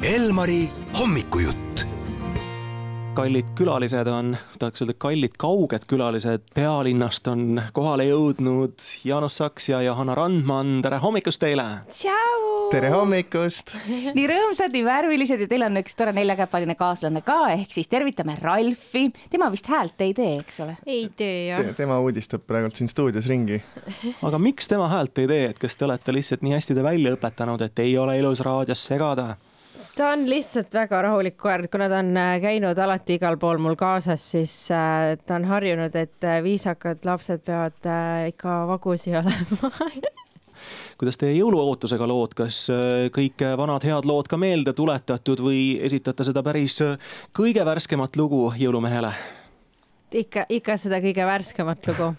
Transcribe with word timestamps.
Elmari 0.00 0.62
hommikujutt 0.96 1.82
kallid 3.12 3.50
külalised 3.58 4.08
on, 4.08 4.30
tahaks 4.56 4.80
öelda 4.80 4.94
kallid 4.96 5.34
kauged 5.36 5.82
külalised, 5.90 6.46
pealinnast 6.56 7.26
on 7.28 7.58
kohale 7.76 8.06
jõudnud 8.06 8.80
Jaanus 9.04 9.36
Saks 9.42 9.66
ja 9.68 9.82
Johanna 9.84 10.14
Randman, 10.16 10.78
tere 10.80 11.02
hommikust 11.02 11.42
teile! 11.42 11.66
tšau! 11.92 12.70
tere 12.72 12.94
hommikust! 12.94 13.74
nii 14.16 14.24
rõõmsad, 14.30 14.72
nii 14.72 14.86
värvilised 14.86 15.44
ja 15.44 15.50
teil 15.50 15.66
on 15.66 15.76
üks 15.82 15.98
tore 15.98 16.16
neljakäpaline 16.16 16.78
kaaslane 16.80 17.20
ka, 17.26 17.36
ehk 17.58 17.76
siis 17.76 17.92
tervitame 17.92 18.38
Ralfi. 18.40 19.10
tema 19.28 19.50
vist 19.52 19.68
häält 19.68 20.00
ei 20.06 20.16
tee, 20.16 20.32
eks 20.40 20.62
ole? 20.64 20.78
ei 20.88 21.10
tee 21.12 21.50
jah 21.50 21.60
Te,. 21.60 21.76
tema 21.82 22.00
uudistab 22.00 22.48
praegult 22.48 22.80
siin 22.80 22.88
stuudios 22.88 23.28
ringi. 23.28 23.60
aga 24.30 24.40
miks 24.40 24.72
tema 24.72 24.88
häält 24.96 25.20
ei 25.20 25.28
tee, 25.28 25.44
et 25.52 25.60
kas 25.60 25.76
te 25.76 25.84
olete 25.90 26.16
lihtsalt 26.16 26.46
nii 26.46 26.56
hästi 26.56 26.80
ta 26.80 26.88
välja 26.88 27.12
õpetanud, 27.18 27.68
et 27.68 27.84
ei 27.84 27.98
ole 28.00 28.16
ilus 28.22 28.40
raadios 28.48 28.88
segada? 28.88 29.34
Ta 30.00 30.08
on 30.14 30.22
lihtsalt 30.30 30.72
väga 30.74 31.02
rahulik 31.04 31.36
koer, 31.36 31.66
kuna 31.68 31.88
ta 31.92 31.98
on 32.00 32.14
äh, 32.16 32.38
käinud 32.40 32.78
alati 32.80 33.18
igal 33.18 33.36
pool 33.40 33.58
mul 33.60 33.76
kaasas, 33.76 34.24
siis 34.32 34.54
äh, 34.72 35.12
ta 35.26 35.36
on 35.36 35.44
harjunud, 35.44 35.96
et 35.96 36.24
äh, 36.24 36.38
viisakad 36.44 37.04
lapsed 37.04 37.42
peavad 37.44 37.88
ikka 38.30 38.62
vagusi 38.70 39.12
olema. 39.20 39.70
Kuidas 41.00 41.20
teie 41.20 41.34
jõuluootusega 41.36 42.08
lood, 42.08 42.32
kas 42.36 42.66
kõik 43.12 43.40
vanad 43.56 43.84
head 43.88 44.08
lood 44.08 44.28
ka 44.28 44.36
meelde 44.40 44.74
tuletatud 44.76 45.40
või 45.40 45.62
esitate 45.88 46.24
seda 46.28 46.42
päris 46.44 46.76
kõige 47.36 47.64
värskemat 47.64 48.16
lugu 48.20 48.42
jõulumehele? 48.60 49.12
ikka, 50.20 50.44
ikka 50.48 50.76
seda 50.80 51.00
kõige 51.00 51.24
värskemat 51.24 51.88
lugu. 51.88 52.10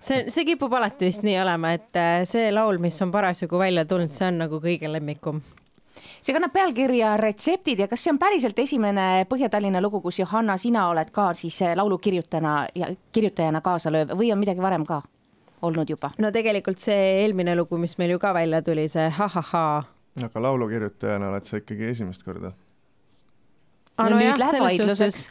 See, 0.00 0.24
see 0.32 0.46
kipub 0.48 0.72
alati 0.72 1.08
vist 1.10 1.24
nii 1.24 1.36
olema, 1.42 1.74
et 1.76 2.00
see 2.28 2.48
laul, 2.52 2.80
mis 2.80 2.96
on 3.04 3.12
parasjagu 3.12 3.60
välja 3.60 3.84
tulnud, 3.84 4.12
see 4.16 4.28
on 4.30 4.40
nagu 4.46 4.60
kõige 4.64 4.88
lemmikum 4.88 5.42
see 6.22 6.34
kannab 6.36 6.52
pealkirja 6.52 7.16
Retseptid 7.20 7.84
ja 7.84 7.88
kas 7.88 8.04
see 8.04 8.12
on 8.12 8.18
päriselt 8.20 8.58
esimene 8.58 9.26
Põhja-Tallinna 9.30 9.82
lugu, 9.82 10.00
kus 10.04 10.20
Johanna, 10.20 10.56
sina 10.58 10.88
oled 10.90 11.10
ka 11.14 11.30
siis 11.34 11.60
eh, 11.62 11.76
laulu 11.76 11.98
kirjutajana 11.98 12.54
ja 12.74 12.90
kirjutajana 13.12 13.60
kaasa 13.64 13.92
lööv 13.92 14.14
või 14.18 14.32
on 14.32 14.40
midagi 14.40 14.62
varem 14.62 14.86
ka 14.88 15.02
olnud 15.62 15.90
juba? 15.90 16.12
no 16.18 16.32
tegelikult 16.32 16.80
see 16.82 17.22
eelmine 17.22 17.56
lugu, 17.56 17.78
mis 17.78 17.96
meil 17.98 18.16
ju 18.16 18.22
ka 18.22 18.34
välja 18.34 18.62
tuli, 18.62 18.88
see 18.88 19.08
ha-ha-ha. 19.18 19.66
aga 20.24 20.42
laulukirjutajana 20.48 21.30
oled 21.32 21.48
sa 21.48 21.60
ikkagi 21.62 21.92
esimest 21.94 22.24
korda 22.26 22.52
no, 24.04 24.16
no 24.16 24.22
nüüd 24.22 24.40
läheb 24.40 24.64
vaidluseks. 24.64 25.22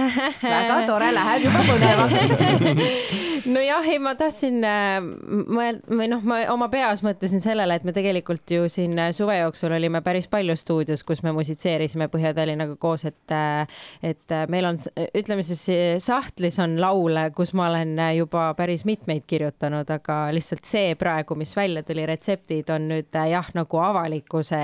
väga 0.42 0.80
tore, 0.88 1.12
läheb 1.14 1.48
juba 1.48 1.64
põnevaks 1.70 2.28
nojah, 3.46 3.88
ei, 3.88 3.98
ma 4.02 4.14
tahtsin 4.18 4.64
äh, 4.64 4.98
mõel- 5.02 5.80
või 5.88 6.08
noh, 6.08 6.22
ma 6.24 6.40
oma 6.52 6.68
peas 6.72 7.02
mõtlesin 7.04 7.42
sellele, 7.44 7.76
et 7.76 7.84
me 7.84 7.92
tegelikult 7.96 8.50
ju 8.50 8.68
siin 8.72 8.96
äh, 8.98 9.12
suve 9.16 9.36
jooksul 9.38 9.74
olime 9.76 10.00
päris 10.04 10.28
palju 10.32 10.56
stuudios, 10.56 11.04
kus 11.06 11.22
me 11.24 11.32
musitseerisime 11.36 12.08
Põhja-Tallinnaga 12.12 12.76
koos, 12.80 13.04
et 13.08 13.34
äh, 13.34 13.66
et 14.04 14.34
meil 14.48 14.68
on, 14.68 14.78
ütleme 15.16 15.44
siis 15.46 15.64
sahtlis 16.02 16.58
on 16.62 16.78
laule, 16.80 17.26
kus 17.36 17.52
ma 17.56 17.68
olen 17.68 17.98
juba 18.16 18.46
päris 18.56 18.84
mitmeid 18.88 19.24
kirjutanud, 19.28 19.88
aga 19.90 20.18
lihtsalt 20.34 20.64
see 20.68 20.94
praegu, 20.98 21.36
mis 21.38 21.54
välja 21.56 21.84
tuli, 21.86 22.06
retseptid 22.08 22.70
on 22.74 22.88
nüüd 22.90 23.14
jah, 23.30 23.48
nagu 23.56 23.80
avalikkuse 23.80 24.62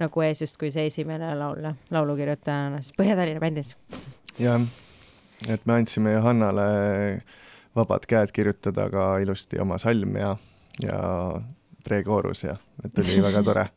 nagu 0.00 0.24
ees 0.24 0.44
justkui 0.44 0.70
see 0.74 0.88
esimene 0.90 1.32
laul, 1.38 1.72
laulukirjutajana 1.92 2.82
siis 2.82 2.91
Põhja-Tallinna 2.98 3.40
bändis. 3.40 3.74
jah, 4.38 4.60
et 5.48 5.66
me 5.66 5.78
andsime 5.80 6.12
Johannale 6.12 6.66
vabad 7.76 8.06
käed 8.08 8.32
kirjutada 8.32 8.88
ka 8.92 9.16
ilusti 9.24 9.60
oma 9.60 9.78
salm 9.78 10.16
ja, 10.16 10.36
ja 10.82 11.02
prekoorus 11.84 12.44
ja 12.44 12.56
et 12.84 12.98
oli 12.98 13.22
väga 13.22 13.42
tore 13.48 13.68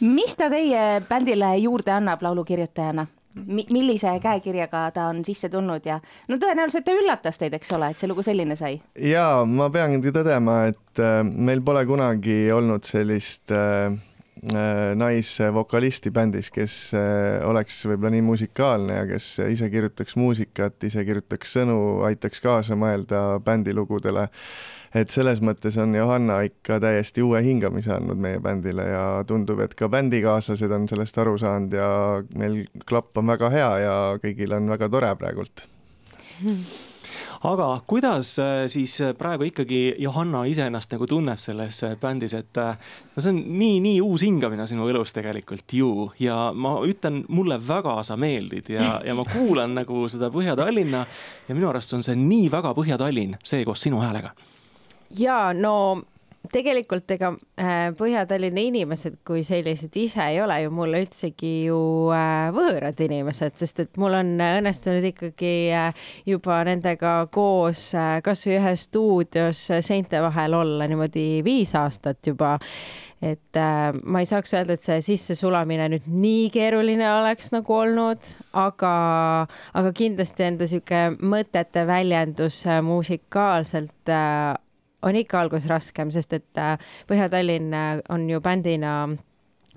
mis 0.00 0.36
ta 0.36 0.50
teie 0.50 1.00
bändile 1.08 1.56
juurde 1.60 1.92
annab 1.92 2.22
laulukirjutajana? 2.22 3.06
Mi-, 3.34 3.66
millise 3.70 4.10
käekirjaga 4.22 4.88
ta 4.90 5.04
on 5.12 5.20
sisse 5.24 5.48
tulnud 5.48 5.84
ja 5.86 6.00
no 6.28 6.38
tõenäoliselt 6.40 6.82
ta 6.82 6.94
üllatas 6.98 7.38
teid, 7.38 7.54
eks 7.54 7.70
ole, 7.76 7.92
et 7.92 8.02
see 8.02 8.10
lugu 8.10 8.24
selline 8.26 8.56
sai? 8.58 8.80
jaa, 9.06 9.44
ma 9.46 9.68
peangi 9.70 10.10
tõdema, 10.10 10.64
et 10.72 11.02
äh, 11.02 11.20
meil 11.22 11.62
pole 11.62 11.84
kunagi 11.86 12.42
olnud 12.52 12.88
sellist 12.88 13.54
Äh, 13.54 13.94
naisvokalisti 14.96 16.10
bändis, 16.10 16.48
kes 16.50 16.74
äh, 16.96 17.42
oleks 17.44 17.82
võib-olla 17.84 18.14
nii 18.14 18.24
musikaalne 18.24 18.96
ja 18.96 19.06
kes 19.10 19.26
ise 19.52 19.68
kirjutaks 19.72 20.16
muusikat, 20.16 20.78
ise 20.88 21.04
kirjutaks 21.04 21.52
sõnu, 21.58 21.76
aitaks 22.08 22.40
kaasa 22.40 22.78
mõelda 22.80 23.40
bändilugudele. 23.44 24.28
et 24.94 25.10
selles 25.10 25.42
mõttes 25.44 25.76
on 25.78 25.94
Johanna 25.94 26.40
ikka 26.42 26.80
täiesti 26.80 27.22
uue 27.22 27.42
hingamise 27.44 27.92
andnud 27.94 28.18
meie 28.18 28.40
bändile 28.40 28.88
ja 28.88 29.24
tundub, 29.26 29.60
et 29.60 29.74
ka 29.74 29.88
bändikaaslased 29.88 30.72
on 30.72 30.88
sellest 30.88 31.18
aru 31.18 31.36
saanud 31.38 31.72
ja 31.72 31.90
meil 32.34 32.64
klapp 32.88 33.18
on 33.18 33.26
väga 33.26 33.50
hea 33.50 33.72
ja 33.84 33.96
kõigil 34.24 34.56
on 34.56 34.72
väga 34.72 34.88
tore 34.88 35.14
praegult 35.20 35.66
aga 37.40 37.80
kuidas 37.86 38.38
äh, 38.38 38.66
siis 38.68 39.00
äh, 39.00 39.14
praegu 39.16 39.46
ikkagi 39.48 39.94
Johanna 39.98 40.44
ise 40.44 40.66
ennast 40.68 40.92
nagu 40.92 41.06
tunneb 41.08 41.40
selles 41.40 41.82
äh, 41.86 41.96
bändis, 42.00 42.34
et 42.36 42.56
no 42.56 43.22
see 43.22 43.32
on 43.32 43.40
nii, 43.58 43.80
nii 43.80 44.00
uus 44.04 44.24
hingamine 44.26 44.66
sinu 44.68 44.88
elus 44.92 45.14
tegelikult 45.16 45.72
ju 45.72 46.10
ja 46.20 46.50
ma 46.52 46.76
ütlen, 46.84 47.22
mulle 47.28 47.60
väga 47.68 48.00
sa 48.04 48.18
meeldid 48.20 48.68
ja, 48.76 49.00
ja 49.04 49.16
ma 49.16 49.24
kuulan 49.24 49.74
nagu 49.78 50.04
seda 50.12 50.28
Põhja-Tallinna 50.34 51.04
ja 51.48 51.56
minu 51.56 51.70
arust 51.70 51.96
on 51.96 52.04
see 52.04 52.18
nii 52.18 52.50
väga 52.52 52.74
Põhja-Tallinn, 52.76 53.38
see 53.44 53.64
koos 53.64 53.88
sinu 53.88 54.02
häälega. 54.04 54.34
ja 55.18 55.40
no 55.56 56.02
tegelikult 56.52 57.10
ega 57.14 57.32
äh, 57.60 57.90
Põhja-Tallinna 57.98 58.62
inimesed 58.70 59.20
kui 59.26 59.42
sellised 59.46 59.96
ise 60.00 60.22
ei 60.32 60.40
ole 60.42 60.56
ju 60.62 60.72
mulle 60.74 61.02
üldsegi 61.04 61.52
ju 61.66 61.80
äh, 62.16 62.48
võõrad 62.56 63.02
inimesed, 63.04 63.58
sest 63.60 63.84
et 63.84 64.00
mul 64.00 64.16
on 64.18 64.32
õnnestunud 64.40 65.04
ikkagi 65.12 65.52
äh, 65.76 66.08
juba 66.28 66.62
nendega 66.68 67.14
koos 67.34 67.90
kasvõi 68.24 68.56
ühes 68.56 68.88
stuudios 68.88 69.62
seinte 69.84 70.22
vahel 70.24 70.56
olla 70.62 70.88
niimoodi 70.90 71.28
viis 71.46 71.76
aastat 71.78 72.32
juba. 72.32 72.56
Et 73.20 73.56
äh, 73.56 73.90
ma 74.08 74.22
ei 74.22 74.28
saaks 74.28 74.54
öelda, 74.56 74.78
et 74.78 74.86
see 74.86 75.02
sissesulamine 75.04 75.90
nüüd 75.92 76.06
nii 76.08 76.46
keeruline 76.54 77.04
oleks 77.18 77.50
nagu 77.52 77.74
olnud, 77.76 78.30
aga, 78.56 78.92
aga 79.76 79.92
kindlasti 79.96 80.46
enda 80.46 80.68
sihuke 80.70 81.02
mõtete 81.20 81.84
väljendus 81.88 82.62
äh, 82.64 82.80
musikaalselt 82.84 84.08
äh, 84.08 84.56
on 85.02 85.16
ikka 85.16 85.40
alguses 85.40 85.68
raskem, 85.70 86.12
sest 86.14 86.36
et 86.36 86.60
äh, 86.60 86.76
Põhja-Tallinn 87.10 87.74
äh, 87.74 87.90
on 88.12 88.28
ju 88.30 88.40
bändina 88.44 88.94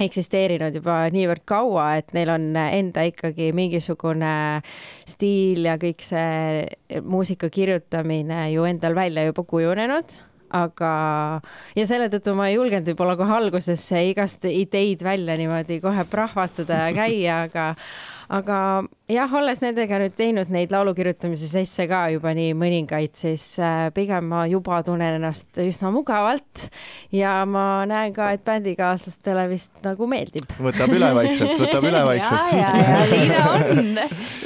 eksisteerinud 0.02 0.74
juba 0.74 1.04
niivõrd 1.14 1.44
kaua, 1.46 2.00
et 2.02 2.14
neil 2.18 2.32
on 2.34 2.48
enda 2.58 3.04
ikkagi 3.06 3.52
mingisugune 3.54 4.34
stiil 5.06 5.70
ja 5.70 5.78
kõik 5.82 6.02
see 6.02 7.02
muusika 7.06 7.52
kirjutamine 7.54 8.48
ju 8.56 8.66
endal 8.66 8.98
välja 8.98 9.28
juba 9.30 9.46
kujunenud 9.46 10.18
aga, 10.54 10.94
ja 11.78 11.86
selle 11.90 12.10
tõttu 12.14 12.36
ma 12.38 12.50
ei 12.50 12.58
julgenud 12.58 12.90
võib-olla 12.92 13.18
kohe 13.20 13.38
alguses 13.38 13.86
igast 14.04 14.46
ideid 14.50 15.04
välja 15.06 15.38
niimoodi 15.40 15.80
kohe 15.84 16.06
prahvatada 16.10 16.86
ja 16.86 16.96
käia, 16.96 17.40
aga, 17.48 17.68
aga 18.30 18.58
jah, 19.12 19.34
olles 19.36 19.60
nendega 19.64 20.00
nüüd 20.02 20.16
teinud 20.18 20.52
neid 20.54 20.72
laulu 20.74 20.94
kirjutamise 20.96 21.48
sesse 21.52 21.86
ka 21.90 22.06
juba 22.14 22.34
nii 22.36 22.54
mõningaid, 22.58 23.14
siis 23.18 23.44
äh, 23.62 23.88
pigem 23.96 24.30
ma 24.32 24.44
juba 24.50 24.80
tunnen 24.86 25.18
ennast 25.20 25.60
üsna 25.62 25.92
mugavalt 25.94 26.68
ja 27.14 27.42
ma 27.50 27.84
näen 27.90 28.14
ka, 28.16 28.32
et 28.36 28.44
bändikaaslastele 28.48 29.46
vist 29.52 29.84
nagu 29.86 30.08
meeldib. 30.10 30.48
võtab 30.64 30.94
üle 30.96 31.12
vaikselt, 31.20 31.56
võtab 31.60 31.88
üle 31.90 32.04
vaikselt. 32.10 32.54
ja, 32.62 32.72
ja, 32.80 32.98
ja 32.98 33.06
nii 33.12 33.30
ta 33.30 33.44
on. 33.54 34.02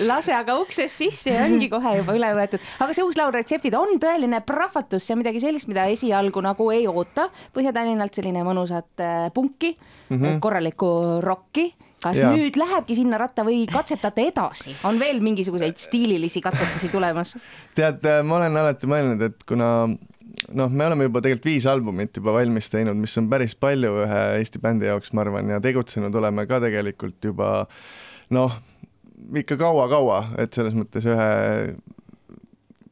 lase 0.09 0.35
aga 0.38 0.57
uksest 0.61 0.97
sisse 0.97 1.35
ja 1.35 1.45
ongi 1.47 1.69
kohe 1.71 1.97
juba 1.99 2.17
üle 2.17 2.33
võetud. 2.38 2.63
aga 2.83 2.97
see 2.97 3.05
uus 3.05 3.19
laul 3.19 3.33
Retseptid 3.38 3.77
on 3.77 3.97
tõeline 4.01 4.41
prahvatus, 4.47 5.05
see 5.05 5.15
on 5.15 5.21
midagi 5.21 5.44
sellist, 5.44 5.69
mida 5.69 5.88
esialgu 5.91 6.41
nagu 6.44 6.71
ei 6.73 6.88
oota. 6.89 7.27
Põhja-Tallinnalt 7.53 8.15
selline 8.17 8.44
mõnusat 8.47 9.03
äh, 9.03 9.27
punki 9.33 9.75
mm, 9.75 10.17
-hmm. 10.17 10.39
korralikku 10.44 10.89
rokki 11.24 11.69
kas 12.03 12.19
ja. 12.21 12.33
nüüd 12.35 12.57
lähebki 12.59 12.97
sinna 12.97 13.19
ratta 13.21 13.45
või 13.47 13.63
katsetate 13.69 14.27
edasi, 14.31 14.75
on 14.88 14.99
veel 15.01 15.21
mingisuguseid 15.23 15.79
stiililisi 15.81 16.44
katsetusi 16.45 16.91
tulemas? 16.94 17.35
tead, 17.77 18.05
ma 18.27 18.39
olen 18.41 18.61
alati 18.61 18.89
mõelnud, 18.89 19.25
et 19.29 19.47
kuna 19.49 19.71
noh, 19.88 20.69
me 20.69 20.88
oleme 20.88 21.07
juba 21.07 21.21
tegelikult 21.23 21.49
viis 21.49 21.67
albumit 21.69 22.17
juba 22.19 22.35
valmis 22.35 22.71
teinud, 22.73 22.97
mis 22.99 23.15
on 23.19 23.29
päris 23.31 23.55
palju 23.57 23.94
ühe 24.05 24.23
Eesti 24.39 24.61
bändi 24.63 24.89
jaoks, 24.89 25.13
ma 25.17 25.25
arvan, 25.25 25.53
ja 25.55 25.61
tegutsenud 25.63 26.15
oleme 26.21 26.47
ka 26.49 26.61
tegelikult 26.63 27.29
juba 27.31 27.51
noh, 28.35 28.57
ikka 29.41 29.57
kaua-kaua, 29.59 30.21
et 30.41 30.53
selles 30.57 30.75
mõttes 30.77 31.07
ühe 31.09 31.29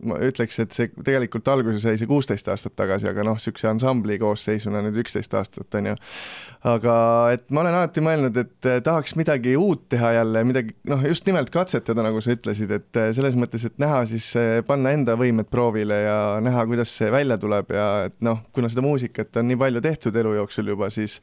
ma 0.07 0.19
ütleks, 0.23 0.59
et 0.63 0.75
see 0.75 0.91
tegelikult 1.05 1.47
alguse 1.51 1.81
sai 1.83 1.99
see 1.99 2.09
kuusteist 2.09 2.47
aastat 2.51 2.75
tagasi, 2.77 3.07
aga 3.09 3.25
noh, 3.25 3.39
niisuguse 3.39 3.69
ansambli 3.69 4.17
koosseisuna 4.21 4.81
nüüd 4.85 4.99
üksteist 5.03 5.33
aastat, 5.37 5.67
on 5.79 5.91
ju. 5.91 5.95
aga 6.71 6.95
et 7.35 7.45
ma 7.53 7.63
olen 7.63 7.77
alati 7.79 8.03
mõelnud, 8.05 8.39
et 8.41 8.69
eh, 8.69 8.79
tahaks 8.85 9.15
midagi 9.19 9.55
uut 9.59 9.87
teha 9.91 10.15
jälle, 10.19 10.43
midagi 10.47 10.75
noh, 10.89 11.03
just 11.07 11.27
nimelt 11.29 11.51
katsetada, 11.53 12.05
nagu 12.05 12.21
sa 12.23 12.33
ütlesid, 12.35 12.71
et 12.75 13.01
eh, 13.01 13.11
selles 13.17 13.37
mõttes, 13.39 13.67
et 13.67 13.77
näha 13.81 14.03
siis, 14.09 14.31
eh, 14.39 14.61
panna 14.67 14.93
enda 14.95 15.17
võimed 15.19 15.49
proovile 15.51 16.01
ja 16.05 16.17
näha, 16.43 16.65
kuidas 16.69 16.93
see 16.95 17.11
välja 17.13 17.37
tuleb 17.41 17.75
ja 17.75 17.89
et 18.09 18.17
noh, 18.25 18.45
kuna 18.55 18.71
seda 18.71 18.85
muusikat 18.85 19.41
on 19.41 19.49
nii 19.51 19.61
palju 19.61 19.83
tehtud 19.85 20.23
elu 20.23 20.35
jooksul 20.39 20.73
juba, 20.73 20.89
siis 20.93 21.19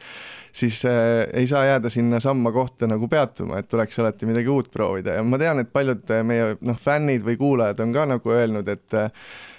siis 0.52 0.84
äh, 0.84 0.92
ei 1.32 1.46
saa 1.46 1.64
jääda 1.64 1.90
sinnasamma 1.90 2.52
kohta 2.52 2.86
nagu 2.86 3.08
peatuma, 3.08 3.58
et 3.58 3.68
tuleks 3.68 3.98
alati 3.98 4.26
midagi 4.28 4.48
uut 4.52 4.68
proovida 4.72 5.16
ja 5.16 5.22
ma 5.24 5.38
tean, 5.40 5.62
et 5.62 5.72
paljud 5.72 6.12
meie 6.28 6.56
noh, 6.60 6.78
fännid 6.78 7.24
või 7.24 7.38
kuulajad 7.40 7.80
on 7.80 7.94
ka 7.94 8.04
nagu 8.14 8.34
öelnud, 8.34 8.68
et 8.72 9.12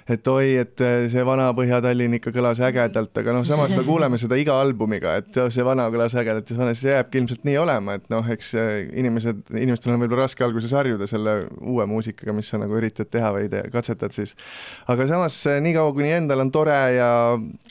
et 0.09 0.27
oi, 0.27 0.55
et 0.59 0.83
eh, 0.83 1.05
see 1.11 1.23
vana 1.25 1.49
Põhja-Tallinn 1.55 2.17
ikka 2.17 2.33
kõlas 2.35 2.59
ägedalt, 2.63 3.13
aga 3.19 3.35
noh, 3.35 3.45
samas 3.47 3.73
me 3.77 3.85
kuuleme 3.87 4.19
seda 4.19 4.37
iga 4.39 4.55
albumiga, 4.59 5.15
et 5.21 5.39
see 5.53 5.65
vana 5.65 5.85
kõlas 5.93 6.15
ägedalt 6.19 6.51
ja 6.51 6.69
see 6.75 6.91
jääbki 6.91 7.21
ilmselt 7.21 7.47
nii 7.47 7.55
olema, 7.61 7.97
et 7.99 8.09
noh, 8.11 8.27
eks 8.35 8.53
eh, 8.59 8.71
inimesed, 8.99 9.45
inimestel 9.55 9.93
on 9.93 10.03
võib-olla 10.03 10.27
raske 10.27 10.43
alguses 10.45 10.73
harjuda 10.75 11.07
selle 11.09 11.37
uue 11.61 11.87
muusikaga, 11.89 12.35
mis 12.35 12.51
sa 12.51 12.59
nagu 12.61 12.75
üritad 12.79 13.09
teha 13.13 13.31
või 13.35 13.47
te, 13.51 13.63
katsetad 13.73 14.15
siis. 14.15 14.35
aga 14.91 15.07
samas 15.09 15.39
eh, 15.51 15.61
niikaua, 15.63 15.95
kuni 15.95 16.11
endal 16.17 16.43
on 16.43 16.51
tore 16.53 16.77
ja 16.97 17.09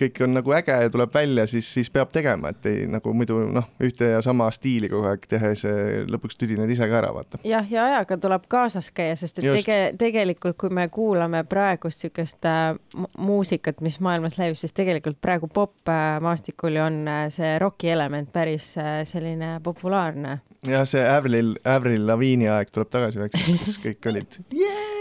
kõik 0.00 0.22
on 0.24 0.36
nagu 0.38 0.56
äge 0.56 0.78
ja 0.86 0.92
tuleb 0.92 1.12
välja, 1.14 1.46
siis, 1.50 1.68
siis 1.68 1.92
peab 1.92 2.12
tegema, 2.14 2.54
et 2.54 2.70
ei 2.70 2.88
nagu 2.90 3.12
muidu 3.16 3.42
noh, 3.52 3.68
ühte 3.82 4.14
ja 4.14 4.24
sama 4.24 4.48
stiili 4.54 4.88
kogu 4.92 5.10
aeg 5.12 5.28
tehes 5.28 5.66
lõpuks 6.08 6.40
tüdined 6.40 6.70
ise 6.72 6.88
ka 6.88 7.00
ära, 7.02 7.12
vaata. 7.12 7.42
jah, 7.44 7.68
ja 7.68 7.84
ajaga 7.90 8.16
tuleb 8.24 8.48
kaasas 8.52 8.88
käia, 8.94 9.16
sest 9.20 9.42
et 9.42 9.50
Just. 9.50 9.66
tege, 9.66 9.78
tegelikult, 10.00 10.56
kui 10.60 10.72
me 10.72 10.88
kuulame 10.92 11.42
praegust 11.48 12.06
siukest 12.06 12.21
niisugust 12.22 12.44
äh, 12.44 13.08
muusikat, 13.18 13.80
mis 13.80 14.00
maailmas 14.00 14.38
levib, 14.38 14.56
siis 14.56 14.72
tegelikult 14.72 15.20
praegu 15.20 15.48
popmaastikul 15.48 16.76
ju 16.76 16.84
on 16.84 17.02
äh, 17.08 17.26
see 17.30 17.58
roki 17.58 17.90
element 17.90 18.32
päris 18.32 18.76
äh, 18.78 19.02
selline 19.04 19.60
populaarne. 19.62 20.40
jah, 20.66 20.86
see 20.86 21.02
Avril, 21.02 21.56
Avril 21.64 22.06
Lavine'i 22.06 22.48
aeg 22.48 22.70
tuleb 22.70 22.90
tagasi 22.90 23.22
vaikselt, 23.22 23.62
kus 23.66 23.78
kõik 23.82 24.12
olid 24.12 24.42
yeah! 24.52 24.91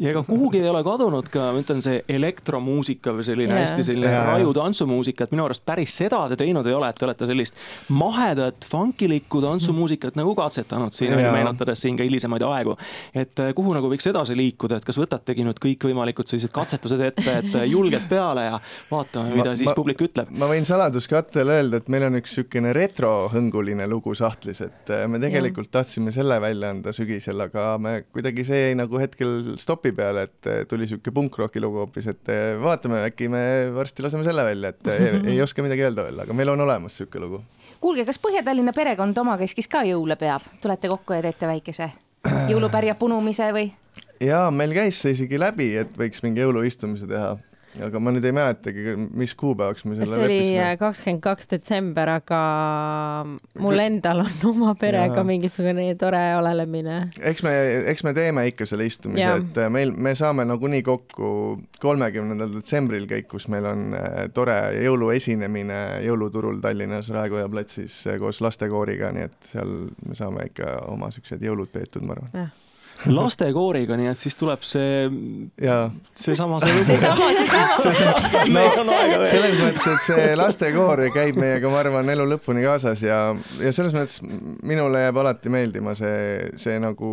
Ja 0.00 0.10
ega 0.10 0.22
kuhugi 0.26 0.60
ei 0.60 0.68
ole 0.70 0.82
kadunud 0.86 1.28
ka, 1.32 1.50
ma 1.54 1.62
ütlen, 1.62 1.82
see 1.84 2.02
elektromuusika 2.16 3.14
või 3.16 3.26
selline 3.26 3.54
yeah. 3.54 3.64
hästi 3.64 3.86
selline 3.90 4.12
yeah. 4.12 4.28
raju 4.32 4.52
tantsumuusika, 4.56 5.26
et 5.26 5.34
minu 5.34 5.46
arust 5.46 5.64
päris 5.66 5.96
seda 6.02 6.22
te 6.30 6.38
teinud 6.40 6.66
ei 6.66 6.76
ole, 6.76 6.90
et 6.90 6.98
te 6.98 7.06
olete 7.08 7.28
sellist 7.28 7.58
mahedat 7.88 8.66
funkilikku 8.70 9.40
tantsumuusikat 9.44 10.18
nagu 10.18 10.34
katsetanud 10.38 10.96
siin 10.96 11.14
yeah., 11.16 11.32
meenutades 11.34 11.82
siin 11.84 11.98
ka 11.98 12.06
hilisemaid 12.06 12.44
aegu. 12.46 12.76
et 13.14 13.38
eh, 13.42 13.52
kuhu 13.56 13.74
nagu 13.76 13.90
võiks 13.92 14.08
edasi 14.10 14.36
liikuda, 14.38 14.80
et 14.80 14.86
kas 14.86 14.98
võtategi 15.00 15.46
nüüd 15.46 15.60
kõikvõimalikud 15.62 16.28
sellised 16.28 16.54
katsetused 16.54 17.02
ette, 17.08 17.38
et 17.42 17.52
eh, 17.54 17.68
julged 17.70 18.08
peale 18.10 18.46
ja 18.48 18.60
vaatame, 18.90 19.34
mida 19.34 19.52
ma, 19.52 19.58
siis 19.58 19.70
ma, 19.70 19.76
publik 19.78 20.02
ütleb. 20.06 20.30
ma 20.30 20.50
võin 20.50 20.68
saladuskattel 20.68 21.52
öelda, 21.56 21.82
et 21.82 21.90
meil 21.92 22.08
on 22.10 22.20
üks 22.20 22.36
niisugune 22.36 22.72
retrohõnguline 22.76 23.86
lugu 23.90 24.14
sahtlis, 24.18 24.60
et 24.66 24.92
eh, 24.92 25.06
me 25.10 25.20
tegelikult 25.22 25.68
yeah. 25.68 25.78
tahtsime 25.78 26.12
selle 26.14 26.38
välja 26.42 26.70
anda 26.74 26.92
sügisel, 26.96 27.40
aga 27.46 27.68
me 27.82 27.96
kuidagi 28.12 28.44
see 28.46 28.62
jäi 28.68 28.76
nagu 28.78 29.00
hetkel 29.00 29.56
stopi 29.66 29.90
peale, 29.92 30.26
et 30.28 30.48
eh, 30.50 30.60
tuli 30.70 30.86
sihuke 30.86 31.10
punkroki 31.14 31.60
lugu 31.62 31.82
hoopis, 31.82 32.06
et 32.12 32.30
eh, 32.30 32.54
vaatame, 32.62 33.02
äkki 33.08 33.26
me 33.32 33.42
varsti 33.74 34.04
laseme 34.04 34.22
selle 34.26 34.44
välja, 34.46 34.70
et 34.70 34.90
ei, 34.92 35.08
eh, 35.08 35.16
ei 35.32 35.40
oska 35.42 35.64
midagi 35.64 35.82
öelda 35.88 36.04
veel, 36.06 36.20
aga 36.22 36.36
meil 36.38 36.52
on 36.54 36.62
olemas 36.62 36.94
sihuke 36.98 37.22
lugu. 37.22 37.42
kuulge, 37.82 38.06
kas 38.06 38.20
Põhja-Tallinna 38.22 38.74
perekond 38.76 39.18
omakeskis 39.24 39.66
ka 39.72 39.82
jõule 39.88 40.14
peab, 40.20 40.46
tulete 40.62 40.90
kokku 40.92 41.18
ja 41.18 41.24
teete 41.26 41.50
väikese 41.50 41.90
jõulupärja 42.52 42.94
punumise 43.00 43.50
või? 43.56 43.72
jaa, 44.22 44.46
meil 44.54 44.74
käis 44.76 45.02
see 45.02 45.16
isegi 45.16 45.40
läbi, 45.40 45.72
et 45.82 45.98
võiks 45.98 46.22
mingi 46.22 46.44
jõuluistumise 46.46 47.10
teha 47.10 47.34
aga 47.84 48.00
ma 48.00 48.12
nüüd 48.14 48.24
ei 48.26 48.34
mäletagi, 48.36 48.94
mis 49.16 49.34
kuupäevaks 49.38 49.84
me 49.86 49.96
selle 49.98 50.08
see 50.10 50.24
oli 50.24 50.38
äh, 50.60 50.72
kakskümmend 50.80 51.22
kaks 51.24 51.50
detsember, 51.50 52.10
aga 52.18 52.40
mul 53.62 53.82
endal 53.82 54.22
on 54.24 54.44
oma 54.50 54.74
perega 54.78 55.20
ja. 55.20 55.26
mingisugune 55.26 55.86
tore 56.00 56.22
olelemine. 56.38 56.98
eks 57.20 57.44
me, 57.46 57.54
eks 57.92 58.06
me 58.06 58.14
teeme 58.16 58.46
ikka 58.50 58.68
selle 58.68 58.88
istumise, 58.88 59.28
et 59.42 59.60
äh, 59.62 59.70
meil, 59.72 59.92
me 59.92 60.14
saame 60.18 60.46
nagunii 60.48 60.82
kokku 60.86 61.30
kolmekümnendal 61.82 62.58
detsembril 62.58 63.08
kõik, 63.10 63.30
kus 63.34 63.48
meil 63.52 63.68
on 63.70 63.88
äh, 63.98 64.26
tore 64.36 64.58
jõuluesinemine 64.80 65.80
jõuluturul 66.06 66.60
Tallinnas 66.64 67.10
Raekoja 67.14 67.48
platsis 67.52 67.98
koos 68.20 68.40
lastekooriga, 68.44 69.12
nii 69.16 69.26
et 69.28 69.50
seal 69.52 69.74
me 70.06 70.18
saame 70.18 70.48
ikka 70.50 70.78
oma 70.92 71.10
siuksed 71.14 71.42
jõulud 71.44 71.72
peetud, 71.72 72.06
ma 72.06 72.16
arvan 72.16 72.54
lastekooriga, 73.04 73.96
nii 73.98 74.08
et 74.10 74.20
siis 74.20 74.36
tuleb 74.38 74.62
see, 74.66 75.08
seesama 76.16 76.60
seesama, 76.62 77.28
seesama. 77.36 78.22
no 78.86 79.26
selles 79.28 79.58
mõttes, 79.60 79.86
et 79.92 80.06
see 80.06 80.30
lastekoor 80.38 81.04
käib 81.14 81.38
meiega, 81.40 81.70
ma 81.72 81.82
arvan, 81.82 82.08
elu 82.16 82.26
lõpuni 82.32 82.64
kaasas 82.64 83.04
ja, 83.04 83.20
ja 83.60 83.74
selles 83.76 83.94
mõttes 83.96 84.22
minule 84.66 85.04
jääb 85.06 85.20
alati 85.22 85.52
meeldima 85.52 85.94
see, 85.98 86.50
see 86.60 86.80
nagu 86.82 87.12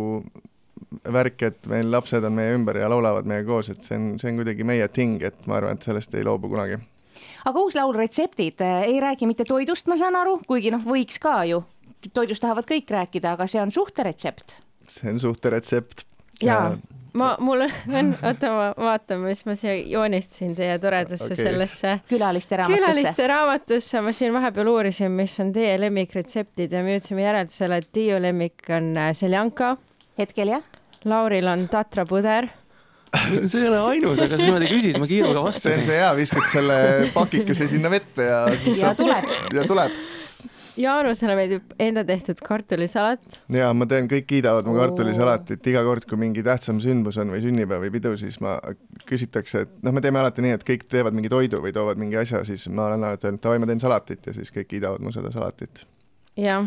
värk, 1.14 1.46
et 1.50 1.70
meil 1.70 1.90
lapsed 1.92 2.24
on 2.24 2.34
meie 2.36 2.56
ümber 2.56 2.78
ja 2.80 2.88
laulavad 2.90 3.28
meiega 3.28 3.48
koos, 3.50 3.70
et 3.74 3.84
see 3.86 3.98
on, 3.98 4.10
see 4.22 4.32
on 4.32 4.40
kuidagi 4.40 4.66
meie 4.66 4.88
ting, 4.92 5.20
et 5.26 5.46
ma 5.50 5.60
arvan, 5.60 5.78
et 5.78 5.86
sellest 5.86 6.14
ei 6.16 6.26
loobu 6.26 6.50
kunagi. 6.52 6.80
aga 7.44 7.60
uus 7.60 7.76
laul 7.78 7.94
Retseptid 7.96 8.64
ei 8.64 9.00
räägi 9.02 9.28
mitte 9.30 9.46
toidust, 9.48 9.88
ma 9.90 9.98
saan 10.00 10.16
aru, 10.18 10.38
kuigi 10.48 10.72
noh, 10.74 10.84
võiks 10.86 11.20
ka 11.22 11.42
ju, 11.50 11.64
toidust 12.12 12.42
tahavad 12.44 12.68
kõik 12.68 12.90
rääkida, 12.90 13.36
aga 13.36 13.48
see 13.50 13.62
on 13.62 13.74
suhteretsept 13.74 14.60
see 14.88 15.12
on 15.12 15.20
suhteretsept. 15.20 16.04
jaa, 16.42 16.74
ma, 17.14 17.34
mul 17.40 17.64
on, 17.98 18.12
oota, 18.22 18.50
ma 18.54 18.66
vaatan, 18.76 19.22
mis 19.24 19.44
ma 19.46 19.56
siia 19.58 19.76
joonistasin 19.90 20.54
teie 20.58 20.78
toredasse 20.82 21.30
okay. 21.32 21.44
sellesse 21.48 21.94
külaliste 22.10 22.58
raamatusse. 22.60 22.80
külaliste 22.80 23.28
raamatusse, 23.30 24.02
ma 24.04 24.14
siin 24.16 24.34
vahepeal 24.34 24.72
uurisin, 24.72 25.14
mis 25.14 25.36
on 25.42 25.52
teie 25.54 25.76
lemmikretseptid 25.82 26.74
ja 26.74 26.82
me 26.84 26.96
jõudsime 26.96 27.26
järeldusele, 27.26 27.80
et 27.80 27.92
Tiiu 27.94 28.18
lemmik 28.22 28.66
on 28.74 28.92
äh, 28.98 29.12
seljanka. 29.16 29.76
hetkel 30.18 30.56
jah. 30.56 30.68
Lauril 31.04 31.48
on 31.50 31.66
tatrapuder 31.68 32.48
see 33.50 33.60
ei 33.60 33.68
ole 33.68 33.78
ainus, 33.92 34.18
aga 34.24 34.38
sa 34.38 34.42
niimoodi 34.42 34.70
küsid, 34.72 34.98
ma 34.98 35.06
kiiruga 35.06 35.44
vastasin. 35.46 35.70
see 35.70 35.78
on 35.78 35.86
see 35.86 36.00
hea, 36.00 36.10
viskad 36.18 36.50
selle 36.50 36.78
pakikese 37.14 37.68
sinna 37.70 37.92
vette 37.92 38.26
ja. 38.26 38.42
ja 38.80 38.94
tuleb. 38.98 39.32
ja 39.54 39.68
tuleb 39.70 40.02
Jaanusele 40.80 41.36
meeldib 41.38 41.74
enda 41.78 42.02
tehtud 42.06 42.40
kartulisalat. 42.44 43.40
ja 43.54 43.68
ma 43.76 43.86
teen, 43.90 44.08
kõik 44.10 44.26
kiidavad 44.30 44.66
mu 44.66 44.74
kartulisalatit 44.78 45.66
iga 45.70 45.84
kord, 45.86 46.06
kui 46.10 46.18
mingi 46.18 46.42
tähtsam 46.46 46.80
sündmus 46.82 47.18
on 47.22 47.30
või 47.34 47.42
sünnipäev 47.44 47.86
või 47.86 47.92
pidu, 47.94 48.14
siis 48.20 48.40
ma 48.42 48.56
küsitakse, 49.08 49.64
et 49.66 49.76
noh, 49.86 49.94
me 49.94 50.02
teeme 50.04 50.22
alati 50.22 50.42
nii, 50.44 50.56
et 50.58 50.66
kõik 50.66 50.86
teevad 50.90 51.14
mingi 51.14 51.30
toidu 51.32 51.62
või 51.62 51.74
toovad 51.76 52.00
mingi 52.00 52.18
asja, 52.18 52.42
siis 52.48 52.66
ma 52.68 52.88
olen 52.88 53.06
alati 53.06 53.30
öelnud, 53.30 53.42
davai, 53.44 53.60
ma 53.62 53.70
teen 53.70 53.82
salatit 53.82 54.26
ja 54.26 54.34
siis 54.36 54.50
kõik 54.54 54.72
kiidavad 54.74 55.04
mu 55.04 55.14
seda 55.14 55.30
salatit. 55.34 55.84
jah, 56.40 56.66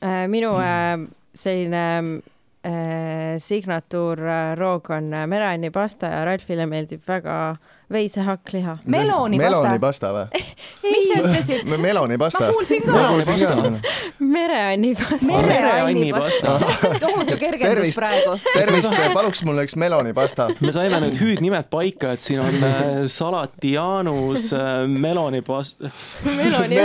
äh, 0.00 0.24
minu 0.32 0.54
äh, 0.56 0.96
selline 1.34 2.22
äh, 2.66 3.38
signatuurroog 3.38 4.90
on 4.90 5.12
merani 5.26 5.70
pasta 5.70 6.06
ja 6.06 6.24
Ralfile 6.24 6.66
meeldib 6.66 7.02
väga 7.08 7.56
veisehakk-liha. 7.92 8.78
meloni 8.86 9.38
pasta. 9.38 9.50
meloni 9.50 9.78
pasta 9.78 10.10
või? 10.14 10.42
mis 10.92 11.08
sa 11.08 11.18
ütlesid? 11.20 11.68
meloni 11.80 12.18
pasta. 12.18 12.46
ma 12.46 12.52
kuulsin 12.52 12.86
ka. 12.86 13.72
mereanni 14.18 14.92
pasta. 14.98 15.40
mereanni 15.46 16.12
pasta. 16.14 16.54
tohutu 17.04 17.36
kergendus 17.40 17.98
praegu. 17.98 18.36
tervist, 18.54 18.96
paluks 19.14 19.44
mulle 19.48 19.66
üks 19.68 19.76
meloni 19.80 20.14
pasta. 20.16 20.48
me 20.60 20.72
saime 20.74 21.02
nüüd 21.04 21.18
hüüdnimed 21.20 21.68
paika, 21.72 22.14
et 22.16 22.24
siin 22.24 22.40
on 22.44 22.58
äh, 22.68 22.88
salati 23.12 23.74
Jaanus, 23.76 24.52
äh, 24.56 24.72
meloni 24.88 25.42
pasta. 25.46 25.92
meloni 26.24 26.80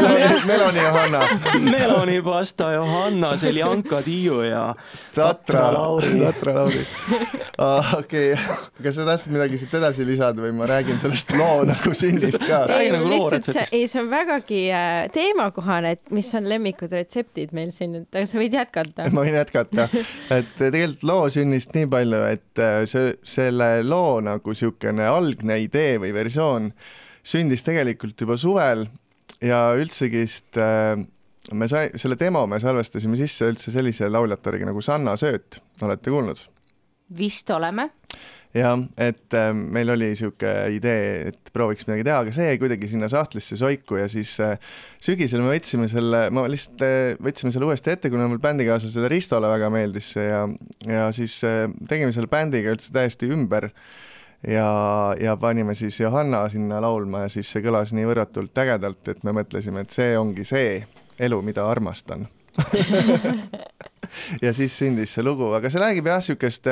meloni 0.48 0.84
Johanna. 0.84 1.24
meloni 1.72 2.22
pasta 2.26 2.72
Johanna, 2.76 3.36
Seljanka 3.38 4.02
Tiiu 4.06 4.42
ja 4.48 4.68
Tatra 5.16 5.67
Lauri. 5.74 6.12
Tatra 6.22 6.54
Lauri. 6.58 6.84
okei, 8.00 8.34
kas 8.84 8.98
sa 8.98 9.06
tahtsid 9.08 9.34
midagi 9.34 9.60
siit 9.62 9.74
edasi 9.80 10.06
lisada 10.08 10.44
või 10.44 10.54
ma 10.58 10.68
räägin 10.70 11.00
sellest 11.02 11.34
loo 11.38 11.64
nagu 11.68 11.94
sünnist 11.98 12.44
ka? 12.44 12.64
ei, 12.78 12.92
nagu 12.94 13.10
lihtsalt 13.12 13.50
see, 13.50 13.66
ei, 13.80 13.88
see 13.90 14.04
on 14.04 14.12
vägagi 14.12 14.62
äh, 14.70 15.00
teemakohane, 15.14 15.96
et 15.98 16.14
mis 16.14 16.30
on 16.38 16.48
lemmikud 16.50 16.94
retseptid 16.94 17.56
meil 17.58 17.74
siin, 17.76 17.98
et 18.04 18.20
sa 18.30 18.40
võid 18.40 18.56
jätkata. 18.60 19.10
ma 19.14 19.26
võin 19.26 19.40
jätkata, 19.40 19.90
et 20.38 20.54
tegelikult 20.60 21.08
loo 21.08 21.26
sünnist 21.34 21.74
nii 21.78 21.90
palju, 21.92 22.22
et 22.36 22.64
äh, 22.64 22.80
see, 22.90 23.18
selle 23.28 23.72
loo 23.88 24.20
nagu 24.26 24.54
niisugune 24.54 25.10
algne 25.10 25.60
idee 25.64 25.98
või 26.02 26.14
versioon 26.16 26.72
sündis 27.28 27.66
tegelikult 27.66 28.22
juba 28.24 28.38
suvel 28.40 28.88
ja 29.44 29.68
üldsegist 29.78 30.58
äh, 30.62 30.96
me 31.54 31.68
sai, 31.72 31.92
selle 32.00 32.18
demo 32.20 32.46
me 32.50 32.60
salvestasime 32.60 33.18
sisse 33.20 33.52
üldse 33.52 33.72
sellise 33.74 34.10
lauljatariga 34.12 34.68
nagu 34.70 34.84
Sanna 34.84 35.16
Sööt, 35.20 35.62
olete 35.82 36.14
kuulnud? 36.14 36.44
vist 37.18 37.50
oleme 37.56 37.88
jah, 38.56 38.80
et 39.00 39.36
äh, 39.36 39.52
meil 39.54 39.90
oli 39.92 40.10
niisugune 40.12 40.72
idee, 40.76 41.30
et 41.30 41.52
prooviks 41.54 41.88
midagi 41.88 42.06
teha, 42.08 42.18
aga 42.24 42.34
see 42.36 42.48
jäi 42.50 42.60
kuidagi 42.62 42.90
sinna 42.92 43.10
sahtlisse 43.12 43.58
soiku 43.60 44.00
ja 44.00 44.08
siis 44.12 44.34
äh, 44.44 44.58
sügisel 45.04 45.44
me 45.44 45.54
võtsime 45.54 45.90
selle, 45.92 46.28
ma 46.34 46.46
lihtsalt 46.50 46.84
äh, 46.86 47.14
võtsime 47.24 47.54
selle 47.56 47.70
uuesti 47.70 47.94
ette, 47.94 48.12
kuna 48.14 48.28
mul 48.32 48.42
bändikaaslasele 48.44 49.12
Ristole 49.12 49.52
väga 49.52 49.72
meeldis 49.74 50.12
see 50.16 50.28
ja, 50.28 50.44
ja 50.90 51.08
siis 51.16 51.40
äh, 51.48 51.66
tegime 51.90 52.16
selle 52.16 52.32
bändiga 52.32 52.74
üldse 52.76 52.94
täiesti 52.96 53.30
ümber 53.34 53.70
ja, 54.48 54.70
ja 55.22 55.38
panime 55.40 55.76
siis 55.78 56.00
Johanna 56.02 56.48
sinna 56.54 56.82
laulma 56.84 57.26
ja 57.26 57.34
siis 57.34 57.52
see 57.52 57.66
kõlas 57.66 57.94
nii 57.96 58.08
võrratult 58.10 58.64
ägedalt, 58.64 59.04
et 59.12 59.28
me 59.28 59.36
mõtlesime, 59.38 59.84
et 59.84 59.96
see 59.96 60.16
ongi 60.20 60.48
see 60.48 60.80
elu, 61.20 61.42
mida 61.42 61.66
armastan 61.66 62.28
ja 64.46 64.54
siis 64.58 64.78
sündis 64.78 65.16
see 65.18 65.26
lugu, 65.26 65.50
aga 65.58 65.72
see 65.74 65.82
räägib 65.82 66.10
jah, 66.12 66.22
niisugust 66.22 66.68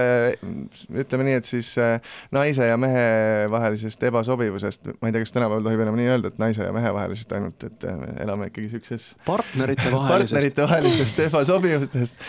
ütleme 1.06 1.28
nii, 1.28 1.38
et 1.40 1.50
siis 1.50 1.72
äh, 1.82 2.00
naise 2.36 2.68
ja 2.70 2.78
mehe 2.82 3.06
vahelisest 3.52 4.04
ebasobivusest, 4.10 4.92
ma 5.00 5.10
ei 5.10 5.16
tea, 5.16 5.24
kas 5.24 5.36
tänapäeval 5.36 5.66
tohib 5.66 5.86
enam 5.86 5.98
nii 6.00 6.12
öelda, 6.12 6.32
et 6.34 6.42
naise 6.42 6.66
ja 6.66 6.74
mehe 6.76 6.92
vahelisest 6.96 7.32
ainult, 7.38 7.68
et 7.68 7.88
äh, 7.88 7.98
me 8.00 8.12
elame 8.26 8.50
ikkagi 8.52 8.68
niisuguses 8.68 9.14
partnerite 9.26 9.90
vahelisest. 9.96 10.36
Partnerite 10.36 10.68
vahelisest 10.68 11.24
ebasobivustest. 11.30 12.22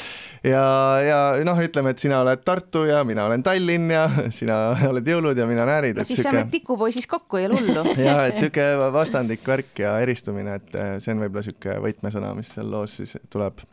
Ja, 0.46 0.64
ja 1.02 1.20
noh, 1.46 1.58
ütleme, 1.58 1.92
et 1.94 2.02
sina 2.02 2.20
oled 2.22 2.42
Tartu 2.46 2.84
ja 2.86 3.00
mina 3.08 3.24
olen 3.26 3.42
Tallinn 3.46 3.90
ja 3.90 4.06
sina 4.38 4.58
oled 4.88 5.08
jõulud 5.08 5.38
ja 5.38 5.46
mina 5.48 5.66
näärid. 5.68 5.98
no 5.98 6.06
siis 6.06 6.20
süke... 6.20 6.28
saame 6.28 6.46
tikupoisis 6.52 7.08
kokku 7.10 7.40
ja 7.42 7.50
lullu. 7.52 7.86
Ja 7.98 8.18
et 8.28 8.38
sihuke 8.40 8.66
vastandlik 8.94 9.46
värk 9.46 9.82
ja 9.82 9.96
eristumine, 10.04 10.60
et 10.60 10.76
äh, 10.78 10.96
see 11.02 11.14
on 11.14 11.24
võib-olla 11.24 11.46
sihuke 11.46 11.80
võtmesõna, 11.88 12.34
mis 12.38 12.52
seal 12.54 12.70
loos 12.70 13.00
siis 13.00 13.16
tuleb 13.32 13.64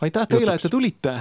aitäh 0.00 0.28
teile, 0.28 0.54
et 0.54 0.62
te 0.62 0.68
tulite. 0.72 1.16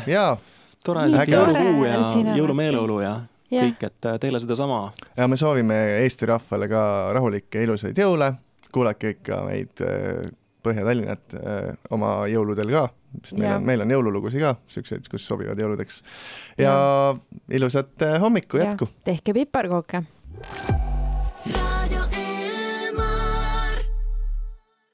tore 0.84 1.10
jõulukuu 1.10 1.84
ja 1.86 2.00
jõulumeeleolu 2.38 3.02
ja 3.04 3.16
ja. 3.52 3.64
kõik, 3.66 3.86
et 3.90 4.10
äh, 4.10 4.20
teile 4.22 4.40
sedasama. 4.42 4.82
ja 5.18 5.28
me 5.28 5.38
soovime 5.38 5.80
Eesti 6.04 6.30
rahvale 6.30 6.70
ka 6.72 6.84
rahulikke 7.18 7.64
ilusaid 7.66 7.98
jõule, 7.98 8.34
kuulake 8.72 9.16
ikka 9.18 9.44
meid 9.50 9.84
äh, 9.86 10.30
Põhja-Tallinnat 10.64 11.38
äh, 11.40 11.70
oma 11.96 12.14
jõuludel 12.30 12.74
ka, 12.76 12.88
sest 13.24 13.38
meil 13.40 13.56
on, 13.56 13.70
meil 13.70 13.86
on 13.86 13.96
jõululugusid 13.96 14.44
ka, 14.44 14.56
siukseid, 14.72 15.08
kus 15.12 15.28
sobivad 15.28 15.60
jõuludeks. 15.60 16.04
ja, 16.60 16.74
ja 16.74 17.56
ilusat 17.60 18.08
hommikut 18.22 18.64
jätku. 18.64 18.92
tehke 19.08 19.36
piparkooke 19.42 20.04